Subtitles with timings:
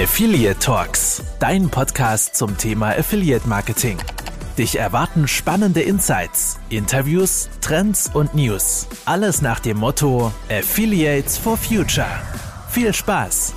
[0.00, 3.98] Affiliate Talks, dein Podcast zum Thema Affiliate Marketing.
[4.56, 8.86] Dich erwarten spannende Insights, Interviews, Trends und News.
[9.06, 12.06] Alles nach dem Motto Affiliates for Future.
[12.70, 13.54] Viel Spaß!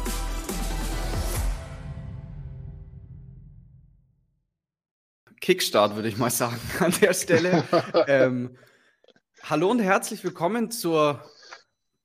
[5.42, 7.64] Kickstart, würde ich mal sagen, an der Stelle.
[8.08, 8.58] ähm,
[9.44, 11.24] hallo und herzlich willkommen zur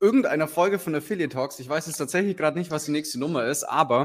[0.07, 1.59] irgendeiner Folge von Affiliate Talks.
[1.59, 4.05] Ich weiß jetzt tatsächlich gerade nicht, was die nächste Nummer ist, aber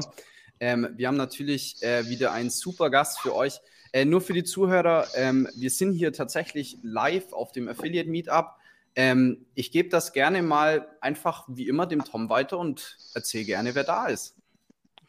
[0.58, 3.60] ähm, wir haben natürlich äh, wieder einen super Gast für euch.
[3.92, 8.56] Äh, nur für die Zuhörer, ähm, wir sind hier tatsächlich live auf dem Affiliate Meetup.
[8.96, 13.76] Ähm, ich gebe das gerne mal einfach wie immer dem Tom weiter und erzähle gerne,
[13.76, 14.41] wer da ist.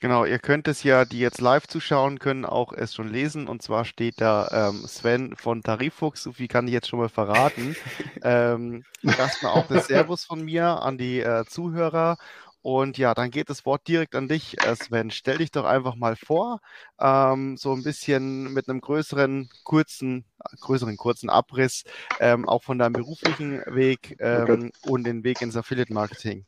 [0.04, 3.48] Genau, ihr könnt es ja, die jetzt live zuschauen können, auch es schon lesen.
[3.48, 7.08] Und zwar steht da ähm, Sven von Tariffuchs, so viel kann ich jetzt schon mal
[7.08, 7.78] verraten.
[8.22, 12.18] ähm, erstmal auch das Servus von mir an die äh, Zuhörer.
[12.62, 15.10] Und ja, dann geht das Wort direkt an dich, äh, Sven.
[15.10, 16.60] Stell dich doch einfach mal vor,
[17.00, 20.26] ähm, so ein bisschen mit einem größeren, kurzen,
[20.60, 21.86] größeren, kurzen Abriss,
[22.20, 26.46] ähm, auch von deinem beruflichen Weg ähm, oh und den Weg ins Affiliate Marketing.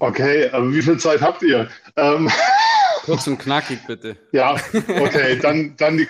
[0.00, 1.68] Okay, aber wie viel Zeit habt ihr?
[1.96, 2.30] Ähm,
[3.04, 4.16] Kurz und knackig, bitte.
[4.32, 6.08] Ja, okay, dann, dann die.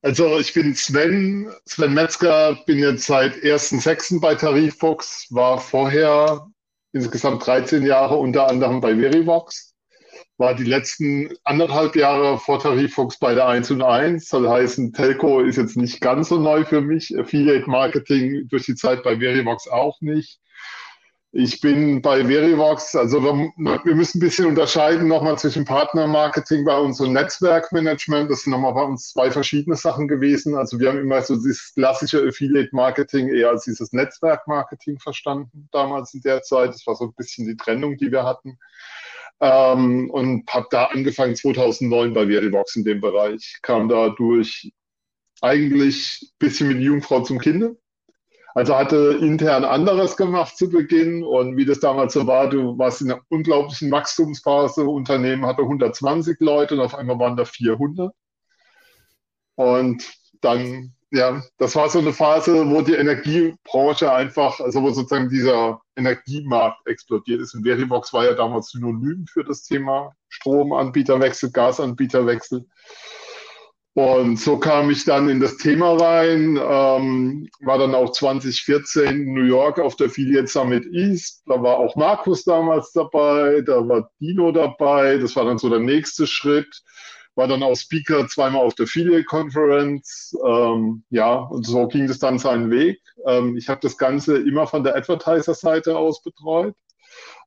[0.00, 4.20] Also ich bin Sven, Sven Metzger, bin jetzt seit 1.6.
[4.20, 6.46] bei Tarifbox, war vorher
[6.92, 9.74] insgesamt 13 Jahre unter anderem bei Verivox,
[10.38, 14.28] war die letzten anderthalb Jahre vor Tarifbox bei der 1 und 1.
[14.28, 18.76] Soll heißen, Telco ist jetzt nicht ganz so neu für mich, Affiliate Marketing durch die
[18.76, 20.38] Zeit bei Verivox auch nicht.
[21.32, 23.34] Ich bin bei Verivox, also wir,
[23.84, 28.30] wir, müssen ein bisschen unterscheiden nochmal zwischen Partnermarketing bei uns und Netzwerkmanagement.
[28.30, 30.54] Das sind nochmal bei uns zwei verschiedene Sachen gewesen.
[30.56, 36.22] Also wir haben immer so dieses klassische Affiliate-Marketing eher als dieses Netzwerkmarketing verstanden damals in
[36.22, 36.70] der Zeit.
[36.70, 38.58] Das war so ein bisschen die Trennung, die wir hatten.
[39.40, 43.58] Ähm, und habe da angefangen 2009 bei Verivox in dem Bereich.
[43.60, 44.72] Kam da durch
[45.42, 47.76] eigentlich ein bisschen mit Jungfrau zum Kinde
[48.54, 53.02] also hatte intern anderes gemacht zu Beginn und wie das damals so war, du warst
[53.02, 58.12] in einer unglaublichen Wachstumsphase, Unternehmen hatte 120 Leute und auf einmal waren da 400.
[59.56, 60.04] Und
[60.40, 65.80] dann, ja, das war so eine Phase, wo die Energiebranche einfach, also wo sozusagen dieser
[65.96, 67.54] Energiemarkt explodiert ist.
[67.54, 72.66] Und Verivox war ja damals synonym für das Thema Stromanbieterwechsel, Gasanbieterwechsel.
[73.98, 79.34] Und so kam ich dann in das Thema rein, ähm, war dann auch 2014 in
[79.34, 81.42] New York auf der Affiliate Summit East.
[81.46, 85.18] Da war auch Markus damals dabei, da war Dino dabei.
[85.18, 86.80] Das war dann so der nächste Schritt.
[87.34, 90.32] War dann auch Speaker zweimal auf der Affiliate Conference.
[90.46, 93.00] Ähm, ja, und so ging es dann seinen Weg.
[93.26, 96.76] Ähm, ich habe das Ganze immer von der Advertiser-Seite aus betreut.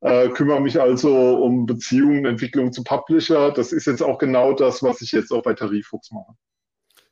[0.01, 3.51] Äh, kümmere mich also um Beziehungen, Entwicklung zu Publisher.
[3.51, 6.33] Das ist jetzt auch genau das, was ich jetzt auch bei Tariffuchs mache.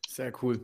[0.08, 0.60] Sehr cool.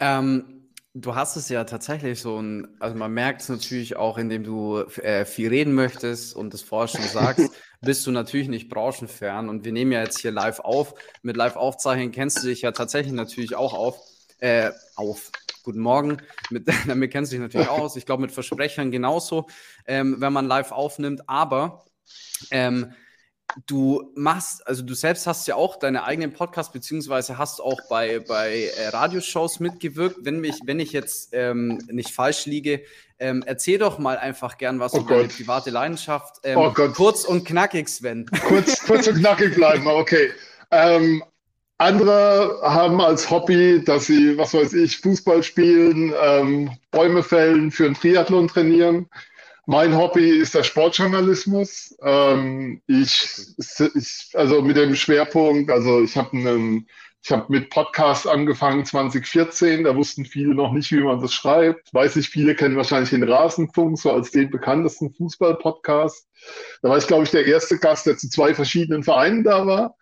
[0.00, 4.44] Ähm, du hast es ja tatsächlich so ein, also man merkt es natürlich auch, indem
[4.44, 7.50] du äh, viel reden möchtest und das vorher schon sagst,
[7.82, 9.48] bist du natürlich nicht branchenfern.
[9.48, 10.94] Und wir nehmen ja jetzt hier live auf.
[11.22, 14.00] Mit Live-Aufzeichnen kennst du dich ja tatsächlich natürlich auch auf.
[14.42, 15.30] Äh, auf.
[15.62, 16.16] Guten Morgen.
[16.50, 17.94] Mit, damit kennst du dich natürlich aus.
[17.94, 19.46] Ich glaube, mit Versprechern genauso,
[19.86, 21.28] ähm, wenn man live aufnimmt.
[21.28, 21.84] Aber
[22.50, 22.92] ähm,
[23.68, 28.18] du machst, also du selbst hast ja auch deine eigenen Podcasts, beziehungsweise hast auch bei,
[28.18, 30.16] bei äh, Radioshows mitgewirkt.
[30.22, 32.82] Wenn, mich, wenn ich jetzt ähm, nicht falsch liege,
[33.20, 35.18] ähm, erzähl doch mal einfach gern was oh über Gott.
[35.18, 36.38] deine private Leidenschaft.
[36.42, 36.94] Ähm, oh Gott.
[36.94, 38.26] Kurz und knackig, Sven.
[38.48, 40.32] Kurz, kurz und knackig bleiben, okay.
[41.82, 47.86] Andere haben als Hobby, dass sie, was weiß ich, Fußball spielen, ähm, Bäume fällen, für
[47.86, 49.08] einen Triathlon trainieren.
[49.66, 51.96] Mein Hobby ist der Sportjournalismus.
[52.04, 53.36] Ähm, ich,
[53.96, 56.86] ich, also mit dem Schwerpunkt, also ich habe einen,
[57.20, 59.82] ich habe mit Podcast angefangen 2014.
[59.82, 61.92] Da wussten viele noch nicht, wie man das schreibt.
[61.92, 66.28] Weiß ich, viele kennen wahrscheinlich den Rasenfunk so als den bekanntesten Fußball-Podcast.
[66.80, 69.96] Da war ich, glaube ich, der erste Gast, der zu zwei verschiedenen Vereinen da war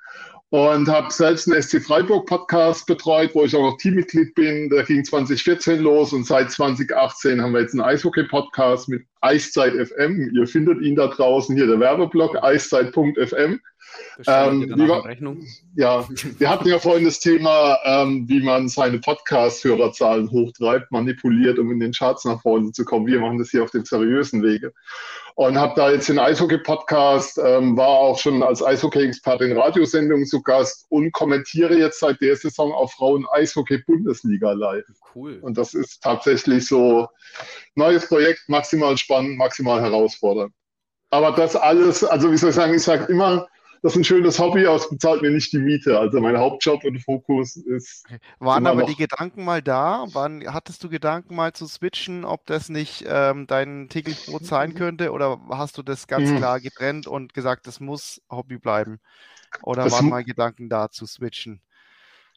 [0.51, 4.69] und habe selbst einen SC Freiburg Podcast betreut, wo ich auch noch Teammitglied bin.
[4.69, 9.75] Der ging 2014 los und seit 2018 haben wir jetzt einen Eishockey Podcast mit Eiszeit
[9.75, 10.31] FM.
[10.35, 13.61] Ihr findet ihn da draußen hier der Werbeblock eiszeit.fm.
[14.27, 15.47] Ähm, Rechnung.
[15.77, 16.07] Ja,
[16.39, 21.81] wir hatten ja vorhin das Thema, ähm, wie man seine Podcast-Hörerzahlen hochtreibt, manipuliert, um in
[21.81, 23.07] den Charts nach vorne zu kommen.
[23.07, 24.73] Wir machen das hier auf dem seriösen Wege.
[25.37, 30.43] Und habe da jetzt den Eishockey-Podcast, ähm, war auch schon als Eishockey-Experte in Radiosendungen zu
[30.43, 34.85] Gast und kommentiere jetzt seit der Saison auf Frauen-Eishockey-Bundesliga live.
[35.15, 35.39] Cool.
[35.41, 37.09] Und das ist tatsächlich so
[37.75, 40.53] neues Projekt, maximal spannend, maximal herausfordernd.
[41.11, 43.49] Aber das alles, also wie soll ich sagen, ich sage immer,
[43.83, 45.99] das ist ein schönes Hobby, aber es bezahlt mir nicht die Miete.
[45.99, 48.05] Also mein Hauptjob und Fokus ist.
[48.39, 50.07] Waren aber die Gedanken mal da?
[50.13, 54.75] Waren, hattest du Gedanken mal zu switchen, ob das nicht ähm, dein täglich Brot sein
[54.75, 55.13] könnte?
[55.13, 56.37] Oder hast du das ganz mhm.
[56.37, 59.01] klar getrennt und gesagt, das muss Hobby bleiben?
[59.63, 61.63] Oder das waren mal Gedanken da zu switchen?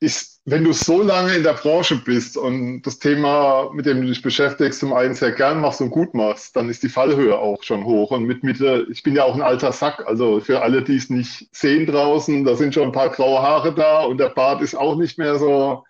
[0.04, 4.08] Ist, wenn du so lange in der Branche bist und das Thema, mit dem du
[4.08, 7.64] dich beschäftigst, zum einen sehr gern machst und gut machst, dann ist die Fallhöhe auch
[7.64, 8.12] schon hoch.
[8.12, 11.10] Und mit Mitte, ich bin ja auch ein alter Sack, also für alle, die es
[11.10, 14.76] nicht sehen draußen, da sind schon ein paar graue Haare da und der Bart ist
[14.76, 15.86] auch nicht mehr so,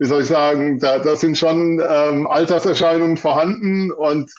[0.00, 4.30] wie soll ich sagen, da, da sind schon ähm, Alterserscheinungen vorhanden und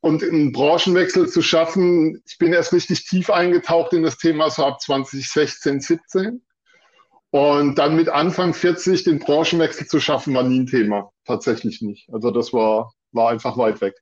[0.00, 2.22] und einen Branchenwechsel zu schaffen.
[2.28, 6.42] Ich bin erst richtig tief eingetaucht in das Thema so ab 2016, 17.
[7.36, 11.10] Und dann mit Anfang 40 den Branchenwechsel zu schaffen, war nie ein Thema.
[11.26, 12.08] Tatsächlich nicht.
[12.10, 13.94] Also das war, war einfach weit weg.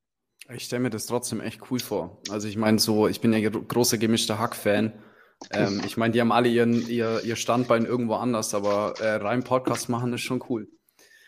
[0.54, 2.22] Ich stelle mir das trotzdem echt cool vor.
[2.30, 4.92] Also ich meine so, ich bin ja großer gemischter Hack-Fan.
[5.50, 9.42] Ähm, ich meine, die haben alle ihren, ihr, ihr Standbein irgendwo anders, aber äh, rein
[9.42, 10.68] Podcast machen ist schon cool.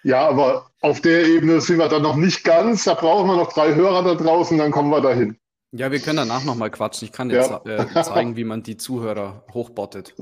[0.05, 2.85] Ja, aber auf der Ebene sind wir dann noch nicht ganz.
[2.85, 5.41] Da brauchen wir noch drei Hörer da draußen, dann kommen wir dahin.
[5.73, 7.07] Ja, wir können danach nochmal quatschen.
[7.07, 7.83] Ich kann dir ja.
[7.83, 10.15] äh, zeigen, wie man die Zuhörer hochbottet.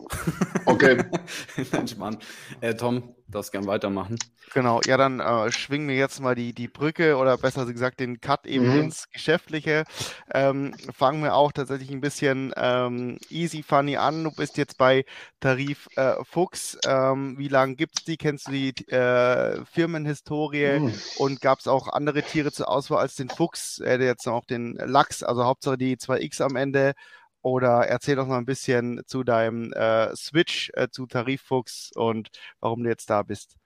[0.66, 1.04] Okay.
[1.72, 2.18] Mensch, Mann.
[2.60, 4.18] Äh, Tom, darfst gern weitermachen.
[4.52, 8.20] Genau, ja, dann äh, schwingen wir jetzt mal die, die Brücke oder besser gesagt den
[8.20, 8.80] Cut eben mhm.
[8.84, 9.84] ins Geschäftliche.
[10.32, 14.24] Ähm, fangen wir auch tatsächlich ein bisschen ähm, easy funny an.
[14.24, 15.04] Du bist jetzt bei
[15.40, 16.78] Tarif äh, Fuchs.
[16.86, 18.16] Ähm, wie lange gibt es die?
[18.16, 20.80] Kennst du die äh, Firmenhistorie?
[20.80, 20.94] Mhm.
[21.18, 23.80] Und gab es auch andere Tiere zur Auswahl als den Fuchs?
[23.80, 26.94] Er hätte jetzt noch den Lachs, also Hauptsache die 2X am Ende.
[27.44, 32.30] Oder erzähl doch mal ein bisschen zu deinem äh, Switch äh, zu Tariffuchs und
[32.60, 33.56] warum du jetzt da bist.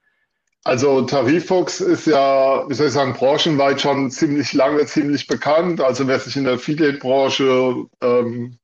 [0.65, 5.81] Also Tariffox ist ja, wie soll ich sagen, branchenweit schon ziemlich lange, ziemlich bekannt.
[5.81, 8.59] Also wer sich in der Affiliate-Branche ähm,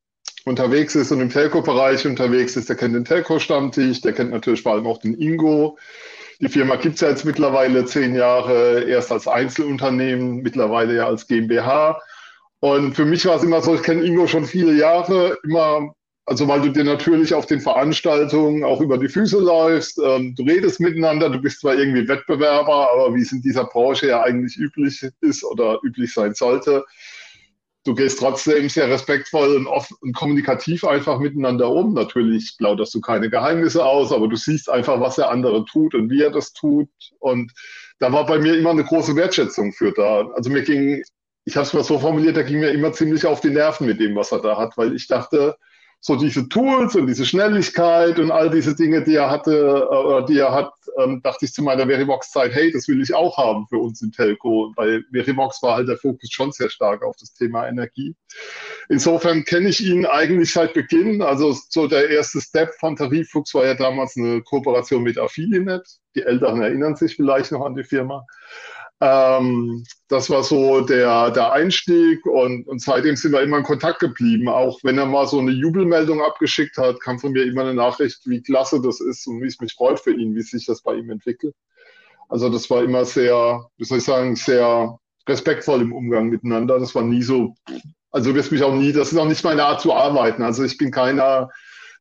[0.46, 4.72] unterwegs ist und im Telco-Bereich unterwegs ist, der kennt den Telco-Stammtisch, der kennt natürlich vor
[4.72, 5.78] allem auch den Ingo.
[6.40, 11.28] Die Firma gibt es ja jetzt mittlerweile zehn Jahre, erst als Einzelunternehmen, mittlerweile ja als
[11.28, 12.00] GmbH.
[12.64, 15.92] Und für mich war es immer so, ich kenne Ingo schon viele Jahre, immer
[16.24, 20.44] also weil du dir natürlich auf den Veranstaltungen auch über die Füße läufst, ähm, du
[20.44, 24.56] redest miteinander, du bist zwar irgendwie Wettbewerber, aber wie es in dieser Branche ja eigentlich
[24.56, 26.86] üblich ist oder üblich sein sollte,
[27.84, 31.92] du gehst trotzdem sehr respektvoll und offen und kommunikativ einfach miteinander um.
[31.92, 36.08] Natürlich plauderst du keine Geheimnisse aus, aber du siehst einfach, was der andere tut und
[36.08, 36.88] wie er das tut.
[37.18, 37.52] Und
[37.98, 40.26] da war bei mir immer eine große Wertschätzung für da.
[40.34, 41.02] Also mir ging,
[41.44, 44.00] ich habe es mal so formuliert, da ging mir immer ziemlich auf die Nerven mit
[44.00, 45.56] dem, was er da hat, weil ich dachte,
[46.06, 50.38] so diese Tools und diese Schnelligkeit und all diese Dinge, die er hatte äh, die
[50.38, 53.78] er hat, ähm, dachte ich zu meiner Verivox-Zeit, hey, das will ich auch haben für
[53.78, 54.70] uns im Telco.
[54.76, 58.14] Bei Verivox war halt der Fokus schon sehr stark auf das Thema Energie.
[58.90, 61.22] Insofern kenne ich ihn eigentlich seit Beginn.
[61.22, 65.84] Also so der erste Step von Tariffuchs war ja damals eine Kooperation mit Affiliate.
[66.14, 68.26] Die Älteren erinnern sich vielleicht noch an die Firma.
[69.00, 74.00] Ähm, das war so der, der Einstieg und, und seitdem sind wir immer in Kontakt
[74.00, 74.48] geblieben.
[74.48, 78.20] Auch wenn er mal so eine Jubelmeldung abgeschickt hat, kam von mir immer eine Nachricht,
[78.26, 80.94] wie klasse das ist und wie es mich freut für ihn, wie sich das bei
[80.94, 81.54] ihm entwickelt.
[82.28, 84.98] Also das war immer sehr, wie soll ich sagen, sehr
[85.28, 86.78] respektvoll im Umgang miteinander.
[86.78, 87.54] Das war nie so,
[88.10, 90.42] also wirst mich auch nie, das ist auch nicht meine Art zu arbeiten.
[90.42, 91.50] Also ich bin keiner,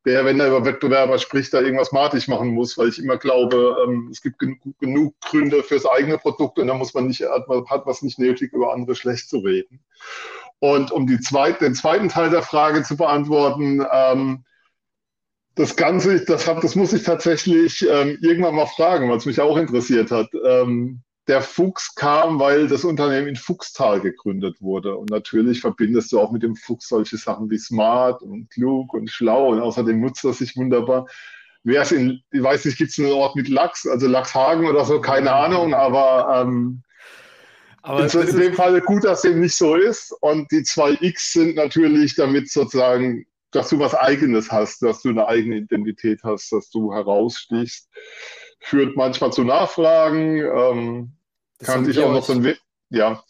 [0.04, 3.76] der, wenn er über Wettbewerber spricht, da irgendwas matig machen muss, weil ich immer glaube,
[3.84, 7.46] ähm, es gibt genug, genug Gründe fürs eigene Produkt und da muss man nicht, hat
[7.48, 9.80] hat was nicht nötig, über andere schlecht zu reden.
[10.58, 14.44] Und um die zweit, den zweiten Teil der Frage zu beantworten, ähm,
[15.54, 19.40] das Ganze, das, hab, das muss ich tatsächlich ähm, irgendwann mal fragen, weil es mich
[19.40, 20.28] auch interessiert hat.
[20.44, 24.96] Ähm, der Fuchs kam, weil das Unternehmen in Fuchstal gegründet wurde.
[24.96, 29.10] Und natürlich verbindest du auch mit dem Fuchs solche Sachen wie smart und klug und
[29.10, 29.48] schlau.
[29.48, 31.06] Und außerdem nutzt das sich wunderbar.
[31.62, 34.84] Wer es in, ich weiß nicht, gibt es einen Ort mit Lachs, also Lachshagen oder
[34.84, 36.82] so, keine Ahnung, aber, ähm,
[37.80, 40.14] aber in, in dem Fall gut, dass dem nicht so ist.
[40.20, 45.08] Und die zwei X sind natürlich damit sozusagen, dass du was Eigenes hast, dass du
[45.08, 47.88] eine eigene Identität hast, dass du herausstichst
[48.64, 50.38] führt manchmal zu Nachfragen.
[50.38, 51.12] Ähm,
[51.58, 52.54] kann sich auch noch so ein
[52.90, 53.22] ja.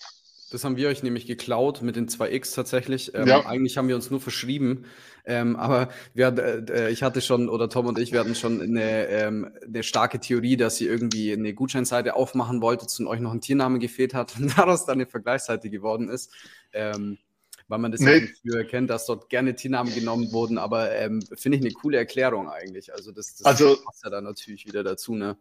[0.50, 3.12] Das haben wir euch nämlich geklaut mit den 2X tatsächlich.
[3.14, 3.44] Ähm, ja.
[3.44, 4.84] Eigentlich haben wir uns nur verschrieben.
[5.26, 6.28] Ähm, aber wir,
[6.68, 10.20] äh, ich hatte schon, oder Tom und ich, wir hatten schon eine, ähm, eine starke
[10.20, 14.36] Theorie, dass ihr irgendwie eine Gutscheinseite aufmachen wolltet und euch noch ein Tiername gefehlt hat
[14.38, 16.30] und daraus dann eine Vergleichsseite geworden ist.
[16.72, 17.18] Ähm,
[17.68, 18.18] weil man das nee.
[18.18, 21.96] ja früher erkennt, dass dort gerne Tiernamen genommen wurden, aber ähm, finde ich eine coole
[21.96, 22.92] Erklärung eigentlich.
[22.92, 25.36] Also das, das also, passt ja dann natürlich wieder dazu, ne?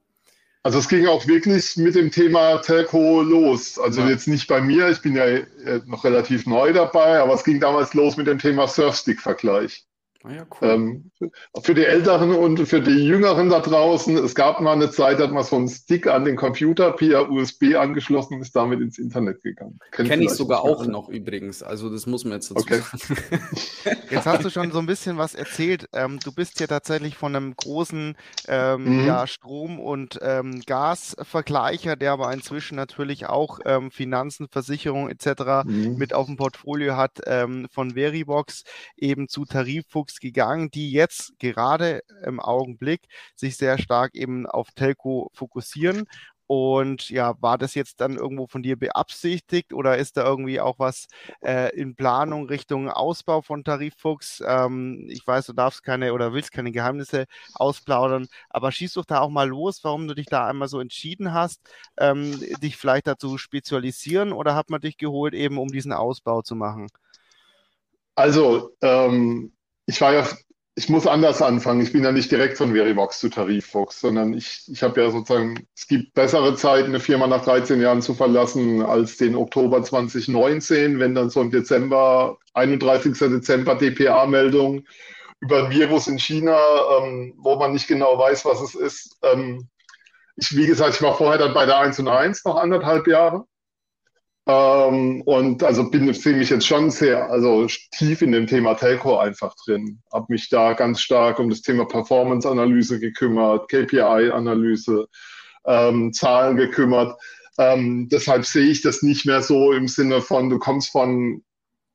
[0.65, 3.77] Also es ging auch wirklich mit dem Thema Telco los.
[3.77, 4.09] Also ja.
[4.09, 7.59] jetzt nicht bei mir, ich bin ja äh, noch relativ neu dabei, aber es ging
[7.59, 9.85] damals los mit dem Thema Surfstick-Vergleich.
[10.25, 10.69] Ah ja, cool.
[10.69, 11.11] ähm,
[11.63, 15.25] für die Älteren und für die Jüngeren da draußen, es gab mal eine Zeit, da
[15.25, 18.97] hat man so einen Stick an den Computer via USB angeschlossen und ist damit ins
[18.97, 19.79] Internet gegangen.
[19.91, 22.79] Kenne ich sogar auch noch übrigens, also das muss man jetzt dazu okay.
[22.79, 23.47] sagen.
[24.09, 25.89] Jetzt hast du schon so ein bisschen was erzählt.
[25.91, 28.15] Ähm, du bist ja tatsächlich von einem großen
[28.47, 29.07] ähm, mhm.
[29.07, 35.65] ja, Strom- und ähm, Gasvergleicher, der aber inzwischen natürlich auch ähm, Finanzen, Versicherung etc.
[35.65, 35.95] Mhm.
[35.97, 38.63] mit auf dem Portfolio hat, ähm, von Veribox
[38.97, 43.01] eben zu Tariffuchs Startups gegangen, die jetzt gerade im Augenblick
[43.35, 46.05] sich sehr stark eben auf Telco fokussieren.
[46.45, 50.77] Und ja, war das jetzt dann irgendwo von dir beabsichtigt oder ist da irgendwie auch
[50.77, 51.07] was
[51.41, 54.43] äh, in Planung Richtung Ausbau von Tariffuchs?
[54.45, 59.21] Ähm, ich weiß, du darfst keine oder willst keine Geheimnisse ausplaudern, aber schieß doch da
[59.21, 61.61] auch mal los, warum du dich da einmal so entschieden hast,
[61.97, 66.55] ähm, dich vielleicht dazu spezialisieren oder hat man dich geholt, eben um diesen Ausbau zu
[66.55, 66.87] machen?
[68.15, 69.53] Also, ähm,
[69.85, 70.27] ich war ja,
[70.75, 71.81] ich muss anders anfangen.
[71.81, 75.67] Ich bin ja nicht direkt von Verivox zu Tarifvox, sondern ich, ich habe ja sozusagen,
[75.75, 80.99] es gibt bessere Zeiten, eine Firma nach 13 Jahren zu verlassen, als den Oktober 2019,
[80.99, 83.13] wenn dann so im Dezember, 31.
[83.17, 84.83] Dezember DPA-Meldung
[85.41, 86.57] über ein Virus in China,
[86.97, 89.17] ähm, wo man nicht genau weiß, was es ist.
[89.21, 89.67] Ähm,
[90.37, 93.45] ich, wie gesagt, ich war vorher dann bei der 1 und 1 noch anderthalb Jahre.
[94.45, 97.65] Ähm, und also bin mich jetzt schon sehr, also
[97.97, 99.99] tief in dem Thema Telco einfach drin.
[100.11, 105.07] Habe mich da ganz stark um das Thema Performance-Analyse gekümmert, KPI-Analyse,
[105.65, 107.17] ähm, Zahlen gekümmert.
[107.57, 111.43] Ähm, deshalb sehe ich das nicht mehr so im Sinne von, du kommst von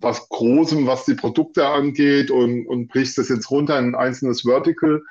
[0.01, 4.43] was Großem, was die Produkte angeht und, und brichst das jetzt runter in ein einzelnes
[4.43, 5.03] Vertical,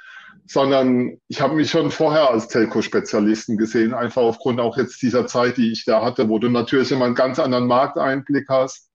[0.48, 5.58] sondern ich habe mich schon vorher als Telco-Spezialisten gesehen, einfach aufgrund auch jetzt dieser Zeit,
[5.58, 8.90] die ich da hatte, wo du natürlich immer einen ganz anderen Markteinblick hast,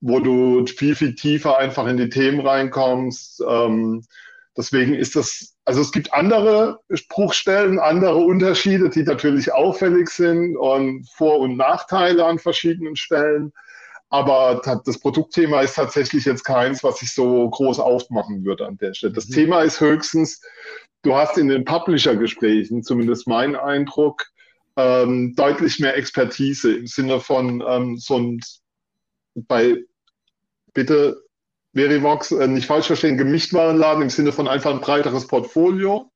[0.00, 3.42] wo du viel, viel tiefer einfach in die Themen reinkommst.
[3.48, 4.04] Ähm,
[4.56, 6.78] deswegen ist das, also es gibt andere
[7.08, 13.52] Bruchstellen, andere Unterschiede, die natürlich auffällig sind und Vor- und Nachteile an verschiedenen Stellen.
[14.08, 18.94] Aber das Produktthema ist tatsächlich jetzt keins, was ich so groß aufmachen würde an der
[18.94, 19.12] Stelle.
[19.12, 19.34] Das mhm.
[19.34, 20.40] Thema ist höchstens,
[21.02, 24.26] du hast in den Publisher-Gesprächen, zumindest mein Eindruck,
[24.76, 28.40] ähm, deutlich mehr Expertise im Sinne von ähm, so ein,
[29.34, 29.76] bei,
[30.74, 31.22] bitte,
[31.74, 36.10] Verivox, äh, nicht falsch verstehen, Gemischtwarenladen im Sinne von einfach ein breiteres Portfolio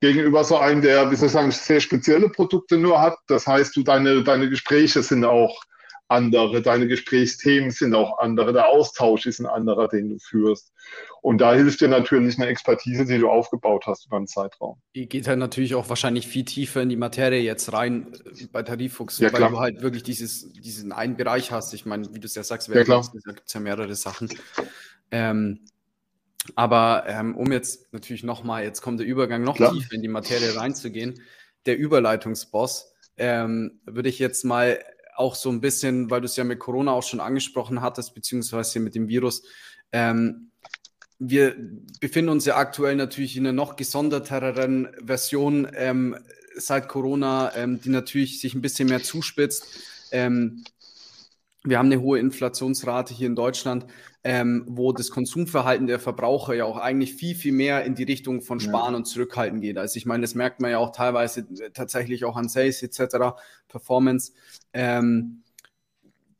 [0.00, 3.16] gegenüber so einem, der, wie soll ich sagen, sehr spezielle Produkte nur hat.
[3.26, 5.60] Das heißt, du deine, deine Gespräche sind auch
[6.08, 10.72] andere, deine Gesprächsthemen sind auch andere, der Austausch ist ein anderer, den du führst.
[11.20, 14.80] Und da hilft dir natürlich eine Expertise, die du aufgebaut hast über einen Zeitraum.
[14.94, 18.62] Die geht halt natürlich auch wahrscheinlich viel tiefer in die Materie jetzt rein äh, bei
[18.62, 19.50] Tariffuchs, ja, weil klar.
[19.50, 21.74] du halt wirklich dieses, diesen einen Bereich hast.
[21.74, 24.30] Ich meine, wie du es ja sagst, ja, da gibt es ja mehrere Sachen.
[25.10, 25.60] Ähm,
[26.54, 29.72] aber ähm, um jetzt natürlich nochmal, jetzt kommt der Übergang noch klar.
[29.72, 31.20] tiefer in die Materie reinzugehen,
[31.66, 34.78] der Überleitungsboss, ähm, würde ich jetzt mal
[35.18, 38.80] auch so ein bisschen, weil du es ja mit Corona auch schon angesprochen hattest, beziehungsweise
[38.80, 39.42] mit dem Virus.
[39.92, 40.50] Ähm,
[41.18, 41.56] wir
[42.00, 46.16] befinden uns ja aktuell natürlich in einer noch gesonderteren Version ähm,
[46.54, 49.64] seit Corona, ähm, die natürlich sich ein bisschen mehr zuspitzt.
[50.12, 50.64] Ähm,
[51.64, 53.86] wir haben eine hohe Inflationsrate hier in Deutschland,
[54.24, 58.42] ähm, wo das Konsumverhalten der Verbraucher ja auch eigentlich viel, viel mehr in die Richtung
[58.42, 58.96] von Sparen ja.
[58.98, 59.78] und Zurückhalten geht.
[59.78, 63.38] Also ich meine, das merkt man ja auch teilweise äh, tatsächlich auch an Sales etc.,
[63.68, 64.32] Performance.
[64.72, 65.42] Ähm,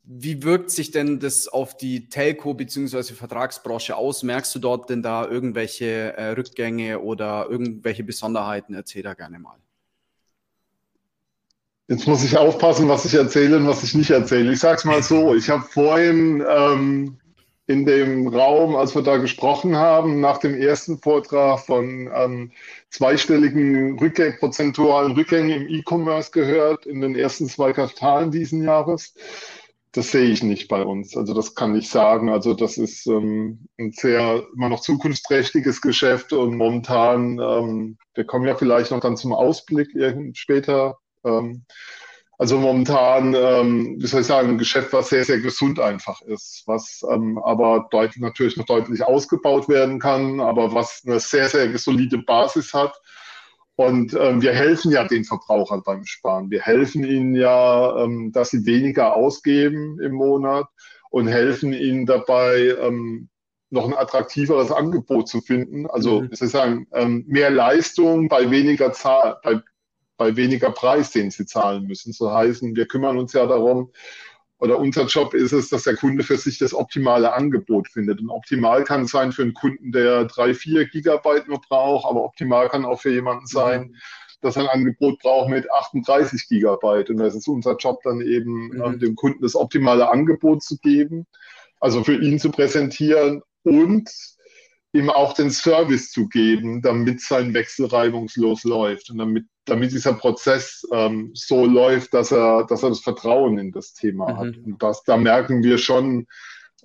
[0.03, 3.13] wie wirkt sich denn das auf die Telco bzw.
[3.13, 4.23] Vertragsbranche aus?
[4.23, 8.73] Merkst du dort denn da irgendwelche äh, Rückgänge oder irgendwelche Besonderheiten?
[8.73, 9.57] Erzähl da gerne mal.
[11.87, 14.51] Jetzt muss ich aufpassen, was ich erzähle und was ich nicht erzähle.
[14.51, 17.19] Ich sage es mal so, ich habe vorhin ähm,
[17.69, 22.51] in dem Raum, als wir da gesprochen haben, nach dem ersten Vortrag von ähm,
[22.89, 29.13] zweistelligen Rückgäng, prozentualen Rückgängen im E-Commerce gehört in den ersten zwei Quartalen diesen Jahres.
[29.91, 31.15] Das sehe ich nicht bei uns.
[31.15, 32.29] Also das kann ich sagen.
[32.29, 38.47] Also das ist ähm, ein sehr immer noch zukunftsträchtiges Geschäft und momentan, ähm, wir kommen
[38.47, 39.89] ja vielleicht noch dann zum Ausblick
[40.33, 41.65] später ähm,
[42.39, 46.63] also momentan, ähm, wie soll ich sagen, ein Geschäft, was sehr, sehr gesund einfach ist,
[46.67, 51.77] was ähm, aber deutlich, natürlich noch deutlich ausgebaut werden kann, aber was eine sehr, sehr
[51.77, 52.97] solide Basis hat.
[53.75, 56.49] Und ähm, wir helfen ja den Verbrauchern beim Sparen.
[56.49, 60.67] Wir helfen ihnen ja, ähm, dass sie weniger ausgeben im Monat
[61.09, 63.27] und helfen ihnen dabei, ähm,
[63.69, 65.87] noch ein attraktiveres Angebot zu finden.
[65.87, 66.29] Also, mhm.
[66.31, 69.59] ich soll sagen, ähm, mehr Leistung bei weniger Zahl, bei
[70.19, 72.13] bei weniger Preis, den sie zahlen müssen.
[72.13, 73.91] So heißen, wir kümmern uns ja darum,
[74.59, 78.19] oder unser Job ist es, dass der Kunde für sich das optimale Angebot findet.
[78.19, 82.67] Und optimal kann sein für einen Kunden, der drei, vier Gigabyte nur braucht, aber optimal
[82.67, 83.95] kann auch für jemanden sein, mhm.
[84.41, 87.09] dass er ein Angebot braucht mit 38 Gigabyte.
[87.09, 88.83] Und das ist unser Job dann eben, mhm.
[88.83, 91.25] ähm, dem Kunden das optimale Angebot zu geben,
[91.79, 94.09] also für ihn zu präsentieren und
[94.91, 100.13] ihm auch den Service zu geben, damit sein Wechsel reibungslos läuft und damit, damit dieser
[100.13, 104.37] Prozess ähm, so läuft, dass er, dass er das Vertrauen in das Thema mhm.
[104.37, 104.57] hat.
[104.57, 106.25] Und das, da merken wir schon,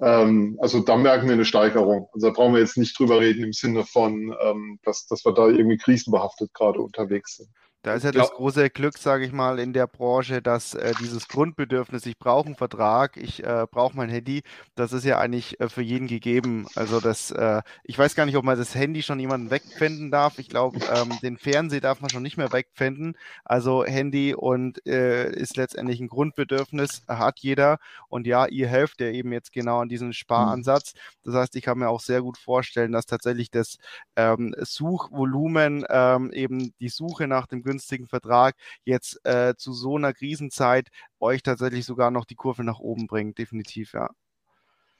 [0.01, 2.09] ähm, also da merken wir eine Steigerung.
[2.13, 5.33] Also da brauchen wir jetzt nicht drüber reden im Sinne von, ähm, dass, dass wir
[5.33, 7.49] da irgendwie krisenbehaftet gerade unterwegs sind.
[7.85, 11.29] Da ist ja das große Glück, sage ich mal, in der Branche, dass äh, dieses
[11.29, 14.43] Grundbedürfnis, ich brauche einen Vertrag, ich äh, brauche mein Handy,
[14.75, 16.67] das ist ja eigentlich äh, für jeden gegeben.
[16.77, 20.39] Also das, äh, ich weiß gar nicht, ob man das Handy schon jemanden wegpfänden darf.
[20.39, 23.19] Ich glaube, ähm, den Fernseher darf man schon nicht mehr wegpfänden.
[23.45, 27.77] Also Handy und äh, ist letztendlich ein Grundbedürfnis, hat jeder.
[28.09, 30.95] Und ja, ihr helft ja eben jetzt genau an diesem Sparansatz.
[31.23, 33.77] Das heißt, ich kann mir auch sehr gut vorstellen, dass tatsächlich das
[34.17, 38.55] ähm, Suchvolumen ähm, eben die Suche nach dem günstigen Vertrag
[38.85, 40.89] jetzt äh, zu so einer Krisenzeit
[41.21, 43.39] euch tatsächlich sogar noch die Kurve nach oben bringt.
[43.39, 44.11] Definitiv, ja.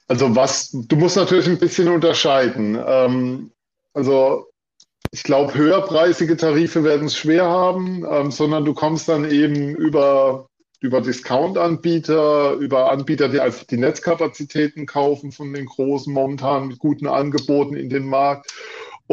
[0.09, 2.79] Also was, du musst natürlich ein bisschen unterscheiden.
[2.85, 3.53] Ähm,
[3.95, 4.47] also
[5.13, 10.49] ich glaube, höherpreisige Tarife werden es schwer haben, ähm, sondern du kommst dann eben über,
[10.81, 17.07] über Discount-Anbieter, über Anbieter, die einfach die Netzkapazitäten kaufen von den großen momentan mit guten
[17.07, 18.53] Angeboten in den Markt.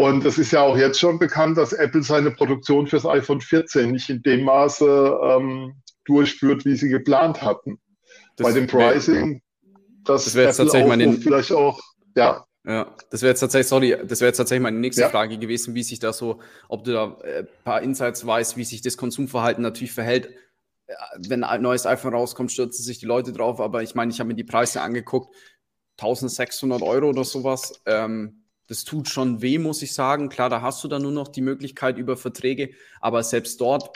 [0.02, 3.92] Und es ist ja auch jetzt schon bekannt, dass Apple seine Produktion fürs iPhone 14
[3.92, 7.80] nicht in dem Maße ähm, durchführt, wie sie geplant hatten.
[8.36, 9.44] Das Bei dem Pricing,
[10.04, 11.80] das, das wäre jetzt tatsächlich meine, vielleicht auch,
[12.16, 12.44] ja.
[12.66, 15.10] Ja, das wäre jetzt tatsächlich, sorry, das wäre jetzt tatsächlich meine nächste ja.
[15.10, 18.64] Frage gewesen, wie sich da so, ob du da ein äh, paar Insights weißt, wie
[18.64, 20.32] sich das Konsumverhalten natürlich verhält.
[21.28, 24.30] Wenn ein neues iPhone rauskommt, stürzen sich die Leute drauf, aber ich meine, ich habe
[24.30, 25.36] mir die Preise angeguckt,
[26.00, 27.80] 1600 Euro oder sowas.
[27.86, 28.41] Ähm,
[28.72, 30.30] das tut schon weh, muss ich sagen.
[30.30, 32.70] Klar, da hast du dann nur noch die Möglichkeit über Verträge,
[33.02, 33.92] aber selbst dort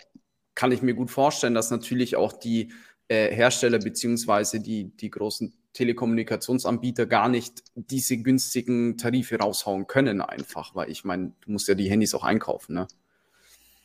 [0.54, 2.74] kann ich mir gut vorstellen, dass natürlich auch die
[3.08, 10.76] äh, Hersteller beziehungsweise die, die großen Telekommunikationsanbieter gar nicht diese günstigen Tarife raushauen können, einfach,
[10.76, 12.88] weil ich meine, du musst ja die Handys auch einkaufen, ne?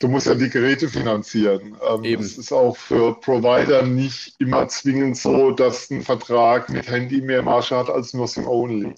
[0.01, 1.77] Du musst ja die Geräte finanzieren.
[1.88, 2.25] Ähm, Eben.
[2.25, 7.43] Es ist auch für Provider nicht immer zwingend so, dass ein Vertrag mit Handy mehr
[7.43, 8.93] Marge hat als nur SIM-Only.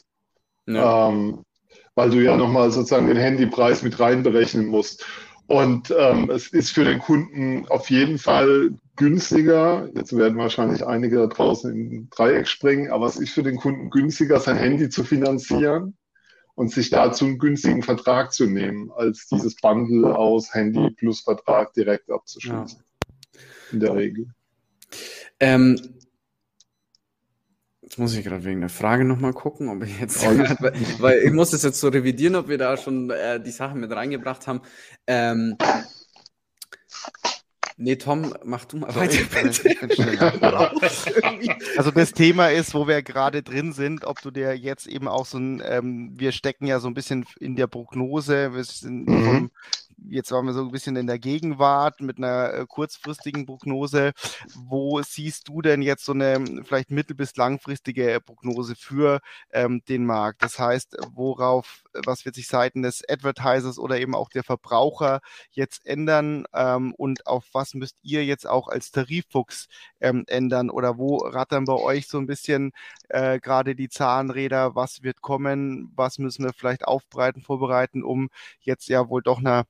[0.69, 1.11] Ja.
[1.11, 1.45] Ähm,
[1.95, 5.05] weil du ja nochmal sozusagen den Handypreis mit reinberechnen musst.
[5.47, 9.89] Und ähm, es ist für den Kunden auf jeden Fall günstiger.
[9.95, 13.91] Jetzt werden wahrscheinlich einige da draußen in Dreieck springen, aber es ist für den Kunden
[13.91, 15.97] günstiger, sein Handy zu finanzieren
[16.55, 21.73] und sich dazu einen günstigen Vertrag zu nehmen, als dieses Bundle aus Handy plus Vertrag
[21.75, 22.79] direkt abzuschließen.
[22.79, 23.41] Ja.
[23.73, 24.27] In der Regel.
[25.41, 25.79] Ähm,
[27.93, 30.57] Jetzt muss ich gerade wegen der Frage nochmal gucken, ob ich jetzt, weil,
[30.99, 33.93] weil ich muss es jetzt so revidieren, ob wir da schon äh, die Sachen mit
[33.93, 34.63] reingebracht haben.
[35.07, 35.59] Ähm,
[37.77, 39.19] Nee, Tom, mach du mal weiter.
[41.77, 45.27] also das Thema ist, wo wir gerade drin sind, ob du dir jetzt eben auch
[45.27, 49.25] so ein, ähm, wir stecken ja so ein bisschen in der Prognose, wir sind mhm.
[49.25, 49.51] vom
[50.09, 54.13] jetzt waren wir so ein bisschen in der Gegenwart mit einer äh, kurzfristigen Prognose.
[54.55, 59.21] Wo siehst du denn jetzt so eine vielleicht mittel- bis langfristige Prognose für
[59.53, 60.43] ähm, den Markt?
[60.43, 65.87] Das heißt, worauf, was wird sich seitens des Advertisers oder eben auch der Verbraucher jetzt
[65.87, 69.69] ändern ähm, und auf was müsst ihr jetzt auch als Tariffuchs
[70.01, 72.73] ähm, ändern oder wo rattern bei euch so ein bisschen
[73.13, 74.75] äh, gerade die Zahnräder?
[74.75, 75.93] Was wird kommen?
[75.97, 79.65] Was müssen wir vielleicht aufbereiten, vorbereiten, um jetzt ja wohl doch einer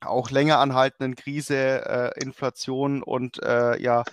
[0.00, 1.54] auch länger anhaltenden Krise,
[2.16, 4.04] äh, Inflation und äh, ja,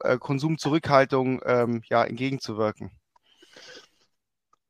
[0.00, 2.90] äh, Konsumzurückhaltung ähm, ja, entgegenzuwirken?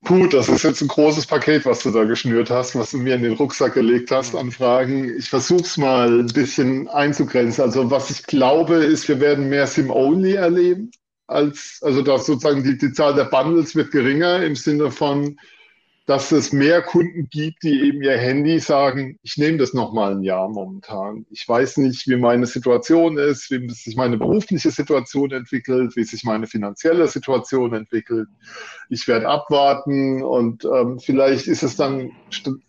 [0.04, 3.14] Puh, das ist jetzt ein großes Paket, was du da geschnürt hast, was du mir
[3.14, 5.16] in den Rucksack gelegt hast an Fragen.
[5.16, 7.62] Ich versuche es mal ein bisschen einzugrenzen.
[7.62, 10.90] Also was ich glaube, ist, wir werden mehr Sim-Only erleben.
[11.32, 15.38] Als, also dass sozusagen die, die Zahl der Bundles wird geringer im Sinne von,
[16.06, 20.24] dass es mehr Kunden gibt, die eben ihr Handy sagen, ich nehme das nochmal ein
[20.24, 21.26] Jahr momentan.
[21.30, 26.24] Ich weiß nicht, wie meine Situation ist, wie sich meine berufliche Situation entwickelt, wie sich
[26.24, 28.28] meine finanzielle Situation entwickelt.
[28.88, 32.10] Ich werde abwarten und ähm, vielleicht ist es dann,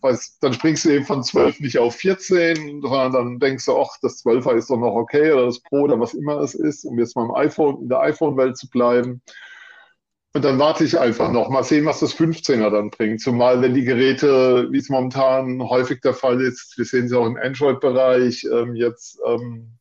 [0.01, 3.97] weiß, dann springst du eben von 12 nicht auf 14, sondern dann denkst du, ach,
[4.03, 6.99] das 12er ist doch noch okay oder das Pro oder was immer es ist, um
[6.99, 9.21] jetzt mal im iPhone, in der iPhone-Welt zu bleiben.
[10.35, 13.21] Und dann warte ich einfach noch, mal sehen, was das 15er dann bringt.
[13.21, 17.27] Zumal wenn die Geräte, wie es momentan häufig der Fall ist, wir sehen sie auch
[17.27, 19.77] im Android-Bereich, ähm, jetzt ähm,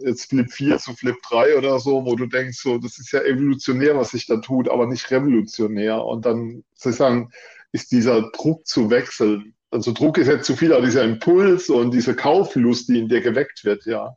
[0.00, 3.22] jetzt Flip 4 zu Flip 3 oder so, wo du denkst, so, das ist ja
[3.22, 6.04] evolutionär, was sich da tut, aber nicht revolutionär.
[6.04, 7.30] Und dann sozusagen
[7.72, 9.54] ist dieser Druck zu wechseln.
[9.70, 13.20] Also Druck ist jetzt zu viel, aber dieser Impuls und diese Kauflust, die in dir
[13.20, 14.14] geweckt wird, ja,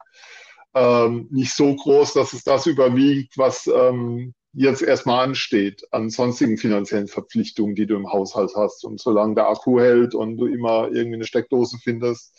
[0.75, 6.57] ähm, nicht so groß, dass es das überwiegt, was ähm, jetzt erstmal ansteht an sonstigen
[6.57, 8.83] finanziellen Verpflichtungen, die du im Haushalt hast.
[8.83, 12.35] Und solange der Akku hält und du immer irgendwie eine Steckdose findest,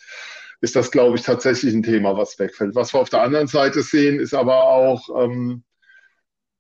[0.61, 2.75] ist das, glaube ich, tatsächlich ein Thema, was wegfällt.
[2.75, 5.64] Was wir auf der anderen Seite sehen, ist aber auch, ähm,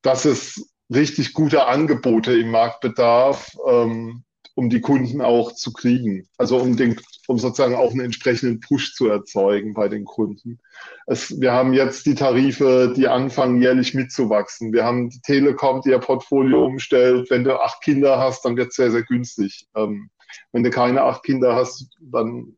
[0.02, 6.28] dass es richtig gute Angebote im Markt bedarf, ähm, um die Kunden auch zu kriegen.
[6.38, 10.60] Also um, den, um sozusagen auch einen entsprechenden Push zu erzeugen bei den Kunden.
[11.06, 14.72] Es, wir haben jetzt die Tarife, die anfangen jährlich mitzuwachsen.
[14.72, 17.30] Wir haben die Telekom, die ihr Portfolio umstellt.
[17.30, 19.66] Wenn du acht Kinder hast, dann wird es sehr, sehr günstig.
[19.74, 20.10] Ähm,
[20.52, 22.56] wenn du keine acht Kinder hast, dann